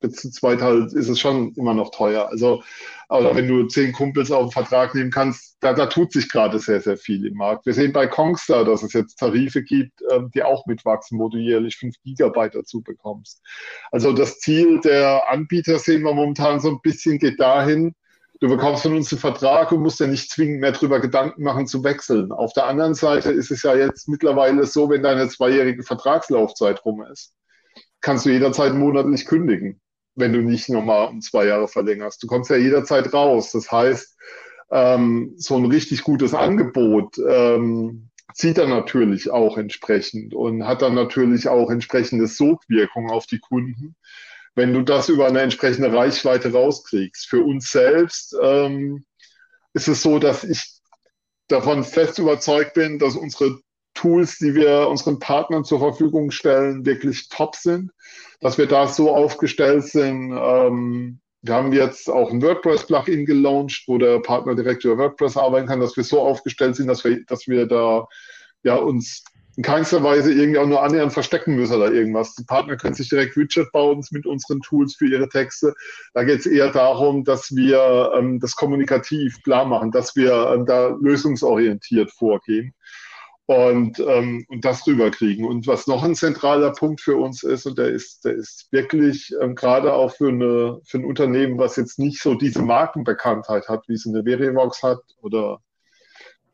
[0.00, 2.28] zu zweit halt ist es schon immer noch teuer.
[2.28, 2.62] Also,
[3.08, 6.58] aber wenn du zehn Kumpels auf den Vertrag nehmen kannst, da, da tut sich gerade
[6.58, 7.66] sehr, sehr viel im Markt.
[7.66, 11.38] Wir sehen bei Kongstar, dass es jetzt Tarife gibt, ähm, die auch mitwachsen, wo du
[11.38, 13.42] jährlich fünf Gigabyte dazu bekommst.
[13.90, 17.94] Also das Ziel der Anbieter sehen wir momentan so ein bisschen geht dahin,
[18.40, 21.66] du bekommst von uns einen Vertrag und musst ja nicht zwingend mehr darüber Gedanken machen
[21.66, 22.30] zu wechseln.
[22.30, 27.02] Auf der anderen Seite ist es ja jetzt mittlerweile so, wenn deine zweijährige Vertragslaufzeit rum
[27.10, 27.32] ist,
[28.00, 29.80] kannst du jederzeit monatlich kündigen
[30.18, 32.22] wenn du nicht nochmal um zwei Jahre verlängerst.
[32.22, 33.52] Du kommst ja jederzeit raus.
[33.52, 34.16] Das heißt,
[34.70, 40.94] ähm, so ein richtig gutes Angebot ähm, zieht dann natürlich auch entsprechend und hat dann
[40.94, 43.96] natürlich auch entsprechende Sogwirkung auf die Kunden,
[44.54, 47.28] wenn du das über eine entsprechende Reichweite rauskriegst.
[47.28, 49.04] Für uns selbst ähm,
[49.72, 50.80] ist es so, dass ich
[51.46, 53.58] davon fest überzeugt bin, dass unsere
[53.98, 57.90] Tools, die wir unseren Partnern zur Verfügung stellen, wirklich top sind,
[58.40, 60.30] dass wir da so aufgestellt sind.
[60.32, 65.66] Ähm, wir haben jetzt auch ein WordPress-Plugin gelauncht, wo der Partner direkt über WordPress arbeiten
[65.66, 68.06] kann, dass wir so aufgestellt sind, dass wir, dass wir da
[68.62, 69.24] ja, uns
[69.56, 72.36] in keinster Weise irgendwie auch nur annähernd verstecken müssen oder irgendwas.
[72.36, 75.74] Die Partner können sich direkt Widget bauen mit unseren Tools für ihre Texte.
[76.14, 80.66] Da geht es eher darum, dass wir ähm, das kommunikativ klar machen, dass wir ähm,
[80.66, 82.72] da lösungsorientiert vorgehen
[83.48, 85.46] und, ähm, und das rüberkriegen.
[85.46, 89.34] Und was noch ein zentraler Punkt für uns ist, und der ist, der ist wirklich
[89.40, 93.88] ähm, gerade auch für, eine, für ein Unternehmen, was jetzt nicht so diese Markenbekanntheit hat,
[93.88, 95.60] wie es eine Verivox hat oder,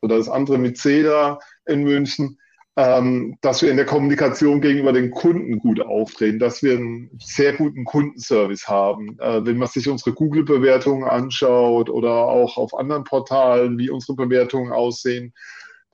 [0.03, 2.39] oder das andere mit CEDA in München,
[2.77, 7.55] ähm, dass wir in der Kommunikation gegenüber den Kunden gut auftreten, dass wir einen sehr
[7.55, 9.19] guten Kundenservice haben.
[9.19, 14.71] Äh, wenn man sich unsere Google-Bewertungen anschaut oder auch auf anderen Portalen, wie unsere Bewertungen
[14.71, 15.33] aussehen,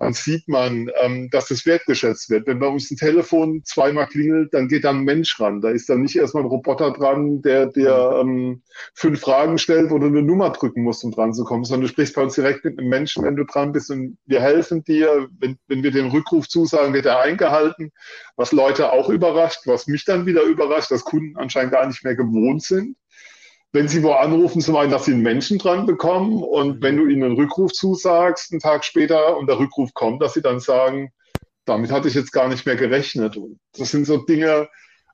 [0.01, 2.47] dann sieht man, ähm, dass das wertgeschätzt wird.
[2.47, 5.61] Wenn bei uns ein Telefon zweimal klingelt, dann geht da ein Mensch ran.
[5.61, 8.63] Da ist dann nicht erstmal ein Roboter dran, der dir ähm,
[8.95, 11.89] fünf Fragen stellt, wo du eine Nummer drücken musst, um dran zu kommen, sondern du
[11.89, 15.29] sprichst bei uns direkt mit einem Menschen, wenn du dran bist und wir helfen dir.
[15.39, 17.93] Wenn, wenn wir den Rückruf zusagen, wird er eingehalten,
[18.37, 22.17] was Leute auch überrascht, was mich dann wieder überrascht, dass Kunden anscheinend gar nicht mehr
[22.17, 22.97] gewohnt sind
[23.73, 27.07] wenn sie wo anrufen, zum einen, dass sie einen Menschen dran bekommen und wenn du
[27.07, 31.13] ihnen einen Rückruf zusagst, einen Tag später und der Rückruf kommt, dass sie dann sagen,
[31.67, 33.39] damit hatte ich jetzt gar nicht mehr gerechnet.
[33.77, 34.69] Das sind so Dinge,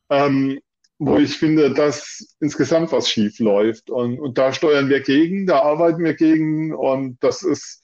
[0.09, 0.59] ähm,
[0.99, 3.91] wo ich finde, dass insgesamt was schief läuft.
[3.91, 7.83] Und, und da steuern wir gegen, da arbeiten wir gegen und das ist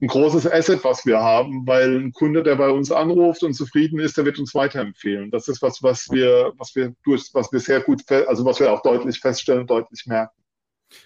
[0.00, 3.98] ein großes Asset, was wir haben, weil ein Kunde, der bei uns anruft und zufrieden
[3.98, 5.30] ist, der wird uns weiterempfehlen.
[5.30, 8.72] Das ist was, was wir, was wir durch, was wir sehr gut, also was wir
[8.72, 10.38] auch deutlich feststellen, deutlich merken.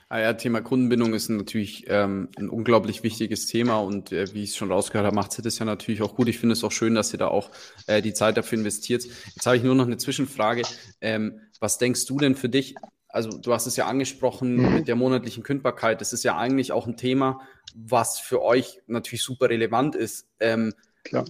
[0.09, 4.51] Ah ja, Thema Kundenbindung ist natürlich ähm, ein unglaublich wichtiges Thema und äh, wie ich
[4.51, 6.29] es schon rausgehört habe, macht sie das ja natürlich auch gut.
[6.29, 7.51] Ich finde es auch schön, dass ihr da auch
[7.87, 9.05] äh, die Zeit dafür investiert.
[9.05, 10.63] Jetzt habe ich nur noch eine Zwischenfrage.
[11.01, 12.77] Ähm, was denkst du denn für dich?
[13.13, 14.75] Also du hast es ja angesprochen mhm.
[14.75, 16.01] mit der monatlichen Kündbarkeit.
[16.01, 17.41] Das ist ja eigentlich auch ein Thema,
[17.75, 20.27] was für euch natürlich super relevant ist.
[20.41, 20.73] Ähm,
[21.05, 21.27] Klar.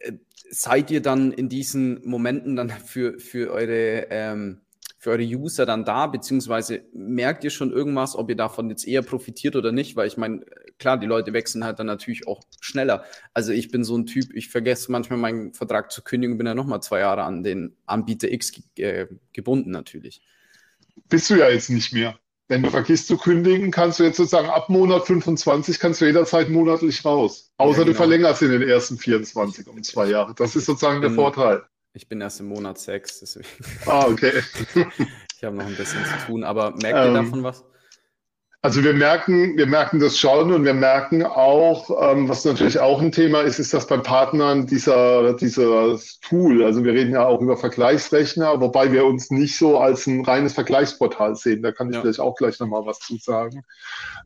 [0.00, 0.12] Äh,
[0.50, 4.62] seid ihr dann in diesen Momenten dann für, für, eure, ähm,
[4.98, 9.02] für eure User dann da, beziehungsweise merkt ihr schon irgendwas, ob ihr davon jetzt eher
[9.02, 9.94] profitiert oder nicht?
[9.94, 10.42] Weil ich meine,
[10.78, 13.04] klar, die Leute wechseln halt dann natürlich auch schneller.
[13.34, 16.54] Also ich bin so ein Typ, ich vergesse manchmal meinen Vertrag zu kündigen, bin ja
[16.54, 20.22] nochmal zwei Jahre an den Anbieter X äh, gebunden natürlich.
[21.08, 22.18] Bist du ja jetzt nicht mehr.
[22.48, 26.48] Wenn du vergisst zu kündigen, kannst du jetzt sozusagen ab Monat 25 kannst du jederzeit
[26.48, 27.50] monatlich raus.
[27.56, 27.92] Außer ja, genau.
[27.92, 30.32] du verlängerst in den ersten 24 um zwei Jahre.
[30.34, 31.64] Das ist sozusagen der Vorteil.
[31.92, 33.48] Ich bin erst im Monat 6, deswegen.
[33.86, 34.42] Ah, okay.
[35.36, 37.64] ich habe noch ein bisschen zu tun, aber merkt ihr ähm, davon was?
[38.66, 43.00] Also wir merken, wir merken das schon und wir merken auch, ähm, was natürlich auch
[43.00, 47.40] ein Thema ist, ist, dass bei Partnern dieser, dieser Tool, also wir reden ja auch
[47.40, 51.62] über Vergleichsrechner, wobei wir uns nicht so als ein reines Vergleichsportal sehen.
[51.62, 52.00] Da kann ich ja.
[52.00, 53.62] vielleicht auch gleich nochmal was zu sagen.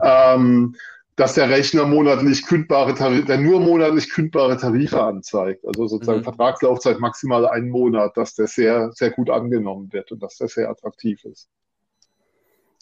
[0.03, 0.75] Ähm,
[1.17, 5.67] dass der Rechner monatlich kündbare Tarife, der nur monatlich kündbare Tarife anzeigt.
[5.67, 6.25] Also sozusagen mhm.
[6.25, 10.71] Vertragslaufzeit maximal einen Monat, dass der sehr, sehr gut angenommen wird und dass der sehr
[10.71, 11.51] attraktiv ist.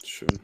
[0.05, 0.39] Schön.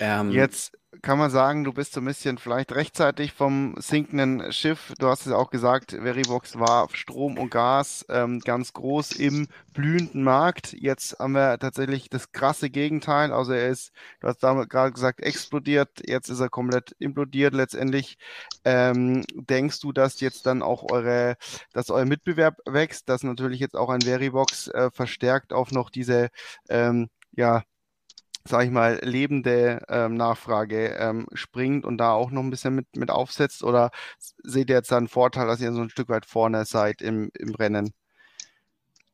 [0.00, 4.92] Ähm, Jetzt kann man sagen, du bist so ein bisschen vielleicht rechtzeitig vom sinkenden Schiff.
[4.98, 10.24] Du hast es auch gesagt, Verivox war Strom und Gas ähm, ganz groß im blühenden
[10.24, 10.72] Markt.
[10.72, 13.32] Jetzt haben wir tatsächlich das krasse Gegenteil.
[13.32, 15.90] Also er ist, du hast gerade gesagt, explodiert.
[16.06, 17.54] Jetzt ist er komplett implodiert.
[17.54, 18.18] Letztendlich
[18.64, 21.36] ähm, denkst du, dass jetzt dann auch eure,
[21.72, 26.30] dass euer Mitbewerb wächst, dass natürlich jetzt auch ein Verivox äh, verstärkt auf noch diese
[26.68, 27.62] ähm, ja,
[28.44, 32.86] sage ich mal, lebende ähm, Nachfrage ähm, springt und da auch noch ein bisschen mit,
[32.96, 33.62] mit aufsetzt?
[33.62, 33.90] Oder
[34.42, 37.30] seht ihr jetzt da einen Vorteil, dass ihr so ein Stück weit vorne seid im,
[37.38, 37.92] im Rennen?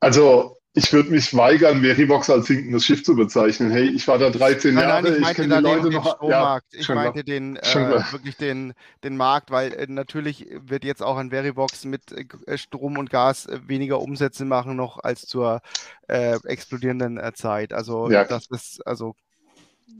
[0.00, 3.70] Also ich würde mich weigern, Verivox als sinkendes Schiff zu bezeichnen.
[3.70, 6.22] Hey, ich war da 13 nein, Jahre, nein, ich, ich kenne die Leute den, noch.
[6.28, 11.16] Ja, ich meinte den, äh, wirklich den, den Markt, weil äh, natürlich wird jetzt auch
[11.16, 15.62] ein Verivox mit äh, Strom und Gas äh, weniger Umsätze machen noch als zur
[16.08, 17.72] äh, explodierenden äh, Zeit.
[17.72, 18.24] Also ja.
[18.24, 19.16] das ist also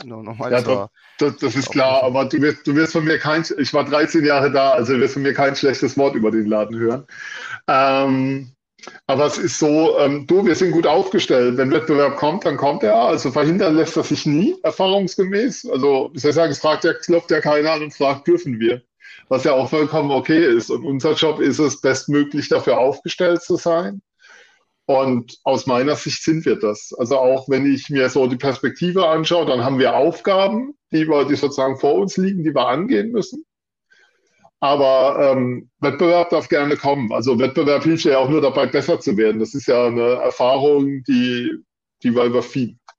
[0.04, 3.18] no, nochmal ja, zur, das, das, ist klar, aber du wirst, du wirst von mir
[3.18, 6.30] kein, ich war 13 Jahre da, also du wirst von mir kein schlechtes Wort über
[6.30, 7.06] den Laden hören.
[7.66, 8.52] Ähm,
[9.06, 11.56] aber es ist so, ähm, du, wir sind gut aufgestellt.
[11.56, 12.96] Wenn Wettbewerb kommt, dann kommt er.
[12.96, 15.68] Also verhindern lässt er sich nie, erfahrungsgemäß.
[15.70, 18.60] Also, wie soll ich sagen, es fragt ja, klopft ja keiner an und fragt, dürfen
[18.60, 18.82] wir.
[19.28, 20.70] Was ja auch vollkommen okay ist.
[20.70, 24.02] Und unser Job ist es, bestmöglich dafür aufgestellt zu sein.
[24.86, 26.92] Und aus meiner Sicht sind wir das.
[26.96, 31.24] Also auch wenn ich mir so die Perspektive anschaue, dann haben wir Aufgaben, die wir,
[31.24, 33.44] die sozusagen vor uns liegen, die wir angehen müssen.
[34.66, 37.12] Aber ähm, Wettbewerb darf gerne kommen.
[37.12, 39.38] Also Wettbewerb hilft ja auch nur dabei, besser zu werden.
[39.38, 41.52] Das ist ja eine Erfahrung, die,
[42.02, 42.44] die wir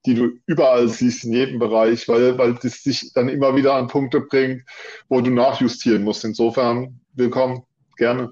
[0.06, 3.88] die du überall siehst, in jedem Bereich, weil, weil das dich dann immer wieder an
[3.88, 4.62] Punkte bringt,
[5.10, 6.24] wo du nachjustieren musst.
[6.24, 7.64] Insofern, willkommen,
[7.98, 8.30] gerne.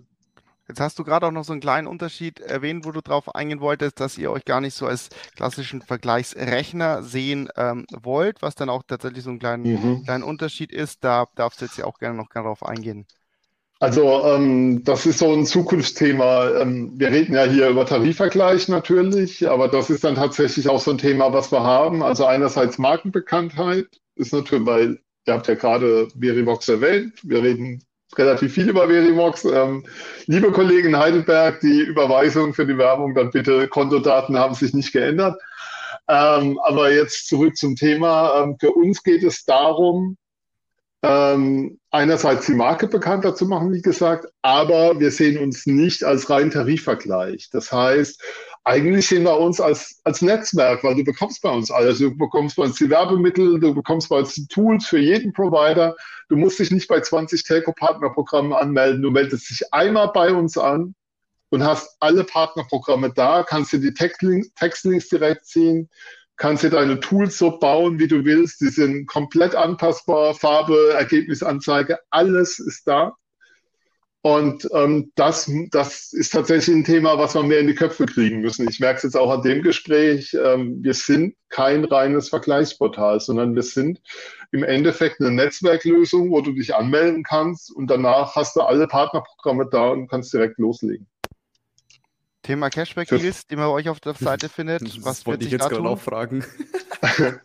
[0.69, 3.61] Jetzt hast du gerade auch noch so einen kleinen Unterschied erwähnt, wo du drauf eingehen
[3.61, 8.71] wolltest, dass ihr euch gar nicht so als klassischen Vergleichsrechner sehen ähm, wollt, was dann
[8.71, 10.05] auch tatsächlich so ein kleinen, mhm.
[10.05, 11.05] kleinen Unterschied ist.
[11.05, 13.07] Da darfst du jetzt ja auch gerne noch darauf eingehen.
[13.79, 16.61] Also ähm, das ist so ein Zukunftsthema.
[16.61, 20.93] Ähm, wir reden ja hier über Tarifvergleich natürlich, aber das ist dann tatsächlich auch so
[20.93, 22.03] ein Thema, was wir haben.
[22.03, 27.21] Also einerseits Markenbekanntheit ist natürlich, weil ihr habt ja gerade Verivox erwähnt.
[27.23, 27.85] Wir reden
[28.17, 29.45] relativ viel über Verivox.
[29.45, 29.85] Ähm,
[30.27, 35.39] liebe Kollegen Heidelberg, die Überweisung für die Werbung, dann bitte Kontodaten haben sich nicht geändert.
[36.09, 38.43] Ähm, aber jetzt zurück zum Thema.
[38.43, 40.17] Ähm, für uns geht es darum,
[41.07, 46.29] ähm, einerseits die Marke bekannter zu machen, wie gesagt, aber wir sehen uns nicht als
[46.29, 47.49] rein Tarifvergleich.
[47.53, 48.21] Das heißt,
[48.65, 51.99] eigentlich sehen wir uns als, als Netzwerk, weil du bekommst bei uns alles.
[51.99, 55.95] Du bekommst bei uns die Werbemittel, du bekommst bei uns die Tools für jeden Provider.
[56.29, 59.01] Du musst dich nicht bei 20 Telco-Partnerprogrammen anmelden.
[59.01, 60.97] Du meldest dich einmal bei uns an
[61.51, 65.89] und hast alle Partnerprogramme da, kannst dir die Textlinks, Textlinks direkt ziehen,
[66.37, 68.61] kannst dir deine Tools so bauen, wie du willst.
[68.61, 73.17] Die sind komplett anpassbar, Farbe, Ergebnisanzeige, alles ist da.
[74.27, 78.41] Und ähm, das, das ist tatsächlich ein Thema, was wir mehr in die Köpfe kriegen
[78.41, 78.69] müssen.
[78.69, 80.35] Ich merke es jetzt auch an dem Gespräch.
[80.35, 84.01] Ähm, wir sind kein reines Vergleichsportal, sondern wir sind
[84.51, 89.69] im Endeffekt eine Netzwerklösung, wo du dich anmelden kannst und danach hast du alle Partnerprogramme
[89.71, 91.07] da und kannst direkt loslegen.
[92.47, 94.83] Thema Cashback-Deals, die man bei euch auf der Seite findet.
[95.05, 96.45] Was wollte ich jetzt gerade auch fragen.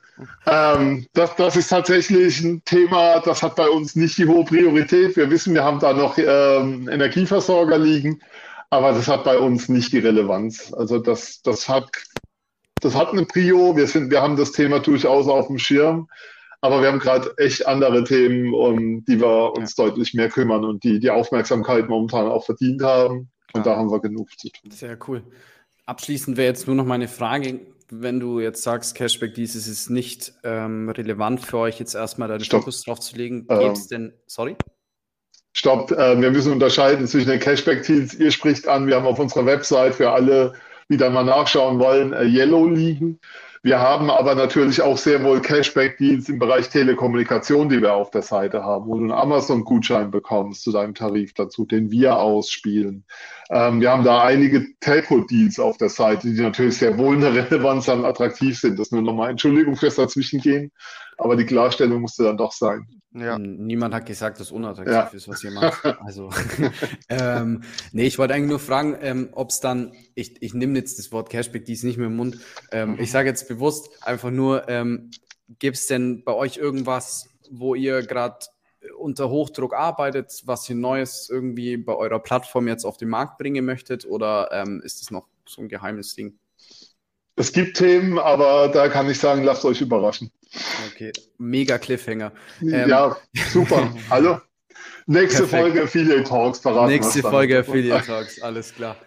[0.45, 5.15] ähm, das, das, ist tatsächlich ein Thema, das hat bei uns nicht die hohe Priorität.
[5.17, 8.21] Wir wissen, wir haben da noch ähm, Energieversorger liegen,
[8.69, 10.71] aber das hat bei uns nicht die Relevanz.
[10.71, 11.89] Also das, das, hat,
[12.79, 13.75] das hat eine Prio.
[13.75, 16.07] Wir, sind, wir haben das Thema durchaus auf dem Schirm.
[16.63, 19.85] Aber wir haben gerade echt andere Themen, um die wir uns ja.
[19.85, 23.31] deutlich mehr kümmern und die die Aufmerksamkeit momentan auch verdient haben.
[23.53, 24.71] Und da haben wir genug zu tun.
[24.71, 25.23] Sehr cool.
[25.85, 27.59] Abschließend wäre jetzt nur noch meine Frage
[27.91, 32.43] wenn du jetzt sagst, Cashback dieses ist nicht ähm, relevant für euch, jetzt erstmal deinen
[32.43, 34.55] Fokus drauf zu legen, ähm, gibt es denn, sorry?
[35.53, 38.13] Stopp, äh, wir müssen unterscheiden zwischen den Cashback-Deals.
[38.13, 40.53] Ihr spricht an, wir haben auf unserer Website für alle,
[40.89, 43.19] die da mal nachschauen wollen, äh, Yellow liegen.
[43.63, 48.23] Wir haben aber natürlich auch sehr wohl Cashback-Deals im Bereich Telekommunikation, die wir auf der
[48.23, 53.05] Seite haben, wo du einen Amazon-Gutschein bekommst zu deinem Tarif dazu, den wir ausspielen.
[53.51, 57.35] Ähm, wir haben da einige Telco-Deals auf der Seite, die natürlich sehr wohl in der
[57.35, 58.79] Relevanz dann attraktiv sind.
[58.79, 60.71] Das nur nochmal Entschuldigung fürs Dazwischengehen,
[61.19, 63.00] aber die Klarstellung musste dann doch sein.
[63.13, 63.37] Ja.
[63.37, 65.09] Niemand hat gesagt, dass unattraktiv ja.
[65.11, 65.83] ist, was ihr macht.
[66.05, 66.29] Also,
[67.09, 70.97] ähm, nee, ich wollte eigentlich nur fragen, ähm, ob es dann, ich, ich nehme jetzt
[70.97, 72.39] das Wort Cashback, die ist nicht mehr im Mund.
[72.71, 75.11] Ähm, ich sage jetzt bewusst einfach nur, ähm,
[75.59, 78.45] gibt es denn bei euch irgendwas, wo ihr gerade
[78.97, 83.65] unter Hochdruck arbeitet, was ihr Neues irgendwie bei eurer Plattform jetzt auf den Markt bringen
[83.65, 86.39] möchtet oder ähm, ist das noch so ein geheimes Ding?
[87.35, 90.31] Es gibt Themen, aber da kann ich sagen, lasst euch überraschen.
[90.91, 92.33] Okay, mega Cliffhanger.
[92.61, 93.15] Ähm, ja,
[93.51, 93.93] super.
[94.09, 94.39] Hallo.
[95.05, 95.61] Nächste perfekt.
[95.61, 96.91] Folge Affiliate Talks verraten.
[96.91, 98.97] Nächste Folge Affiliate Talks, alles klar.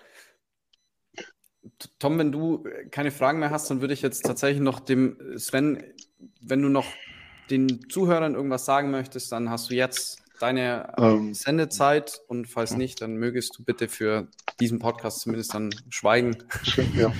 [1.99, 5.83] Tom, wenn du keine Fragen mehr hast, dann würde ich jetzt tatsächlich noch dem Sven,
[6.41, 6.87] wenn du noch
[7.51, 13.01] den Zuhörern irgendwas sagen möchtest, dann hast du jetzt deine ähm, Sendezeit und falls nicht,
[13.01, 14.29] dann mögest du bitte für
[14.61, 16.37] diesen Podcast zumindest dann schweigen.
[16.95, 17.13] Ja.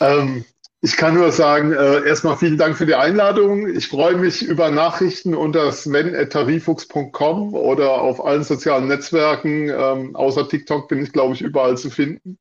[0.00, 0.44] ähm,
[0.84, 3.66] ich kann nur sagen, äh, erstmal vielen Dank für die Einladung.
[3.74, 9.70] Ich freue mich über Nachrichten unter sven.tarifuchs.com oder auf allen sozialen Netzwerken.
[9.70, 12.36] Ähm, außer TikTok bin ich, glaube ich, überall zu finden.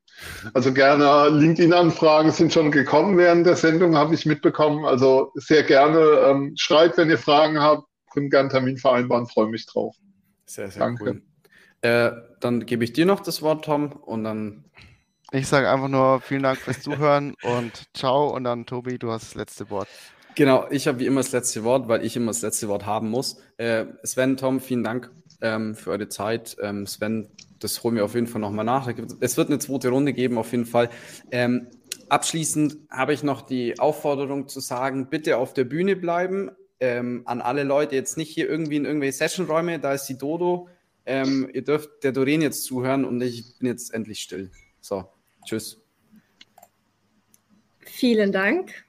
[0.53, 4.83] Also gerne LinkedIn-Anfragen sind schon gekommen während der Sendung, habe ich mitbekommen.
[4.83, 5.99] Also sehr gerne.
[6.25, 7.87] Ähm, schreibt, wenn ihr Fragen habt.
[8.11, 9.25] Können gerne einen Termin vereinbaren.
[9.25, 9.95] Freue mich drauf.
[10.45, 11.03] Sehr, sehr Danke.
[11.05, 11.21] cool.
[11.79, 14.65] Äh, dann gebe ich dir noch das Wort, Tom, und dann
[15.33, 18.33] ich sage einfach nur vielen Dank fürs Zuhören und ciao.
[18.33, 19.87] Und dann, Tobi, du hast das letzte Wort.
[20.35, 23.09] Genau, ich habe wie immer das letzte Wort, weil ich immer das letzte Wort haben
[23.09, 23.37] muss.
[23.57, 26.55] Äh, Sven, Tom, vielen Dank ähm, für eure Zeit.
[26.61, 28.91] Ähm, Sven, das holen wir auf jeden Fall nochmal nach.
[29.19, 30.89] Es wird eine zweite Runde geben, auf jeden Fall.
[31.31, 31.67] Ähm,
[32.09, 36.51] abschließend habe ich noch die Aufforderung zu sagen, bitte auf der Bühne bleiben.
[36.79, 40.67] Ähm, an alle Leute jetzt nicht hier irgendwie in irgendwelche Sessionräume, da ist die Dodo.
[41.05, 44.51] Ähm, ihr dürft der Doreen jetzt zuhören und ich bin jetzt endlich still.
[44.81, 45.05] So,
[45.45, 45.79] Tschüss.
[47.79, 48.85] Vielen Dank.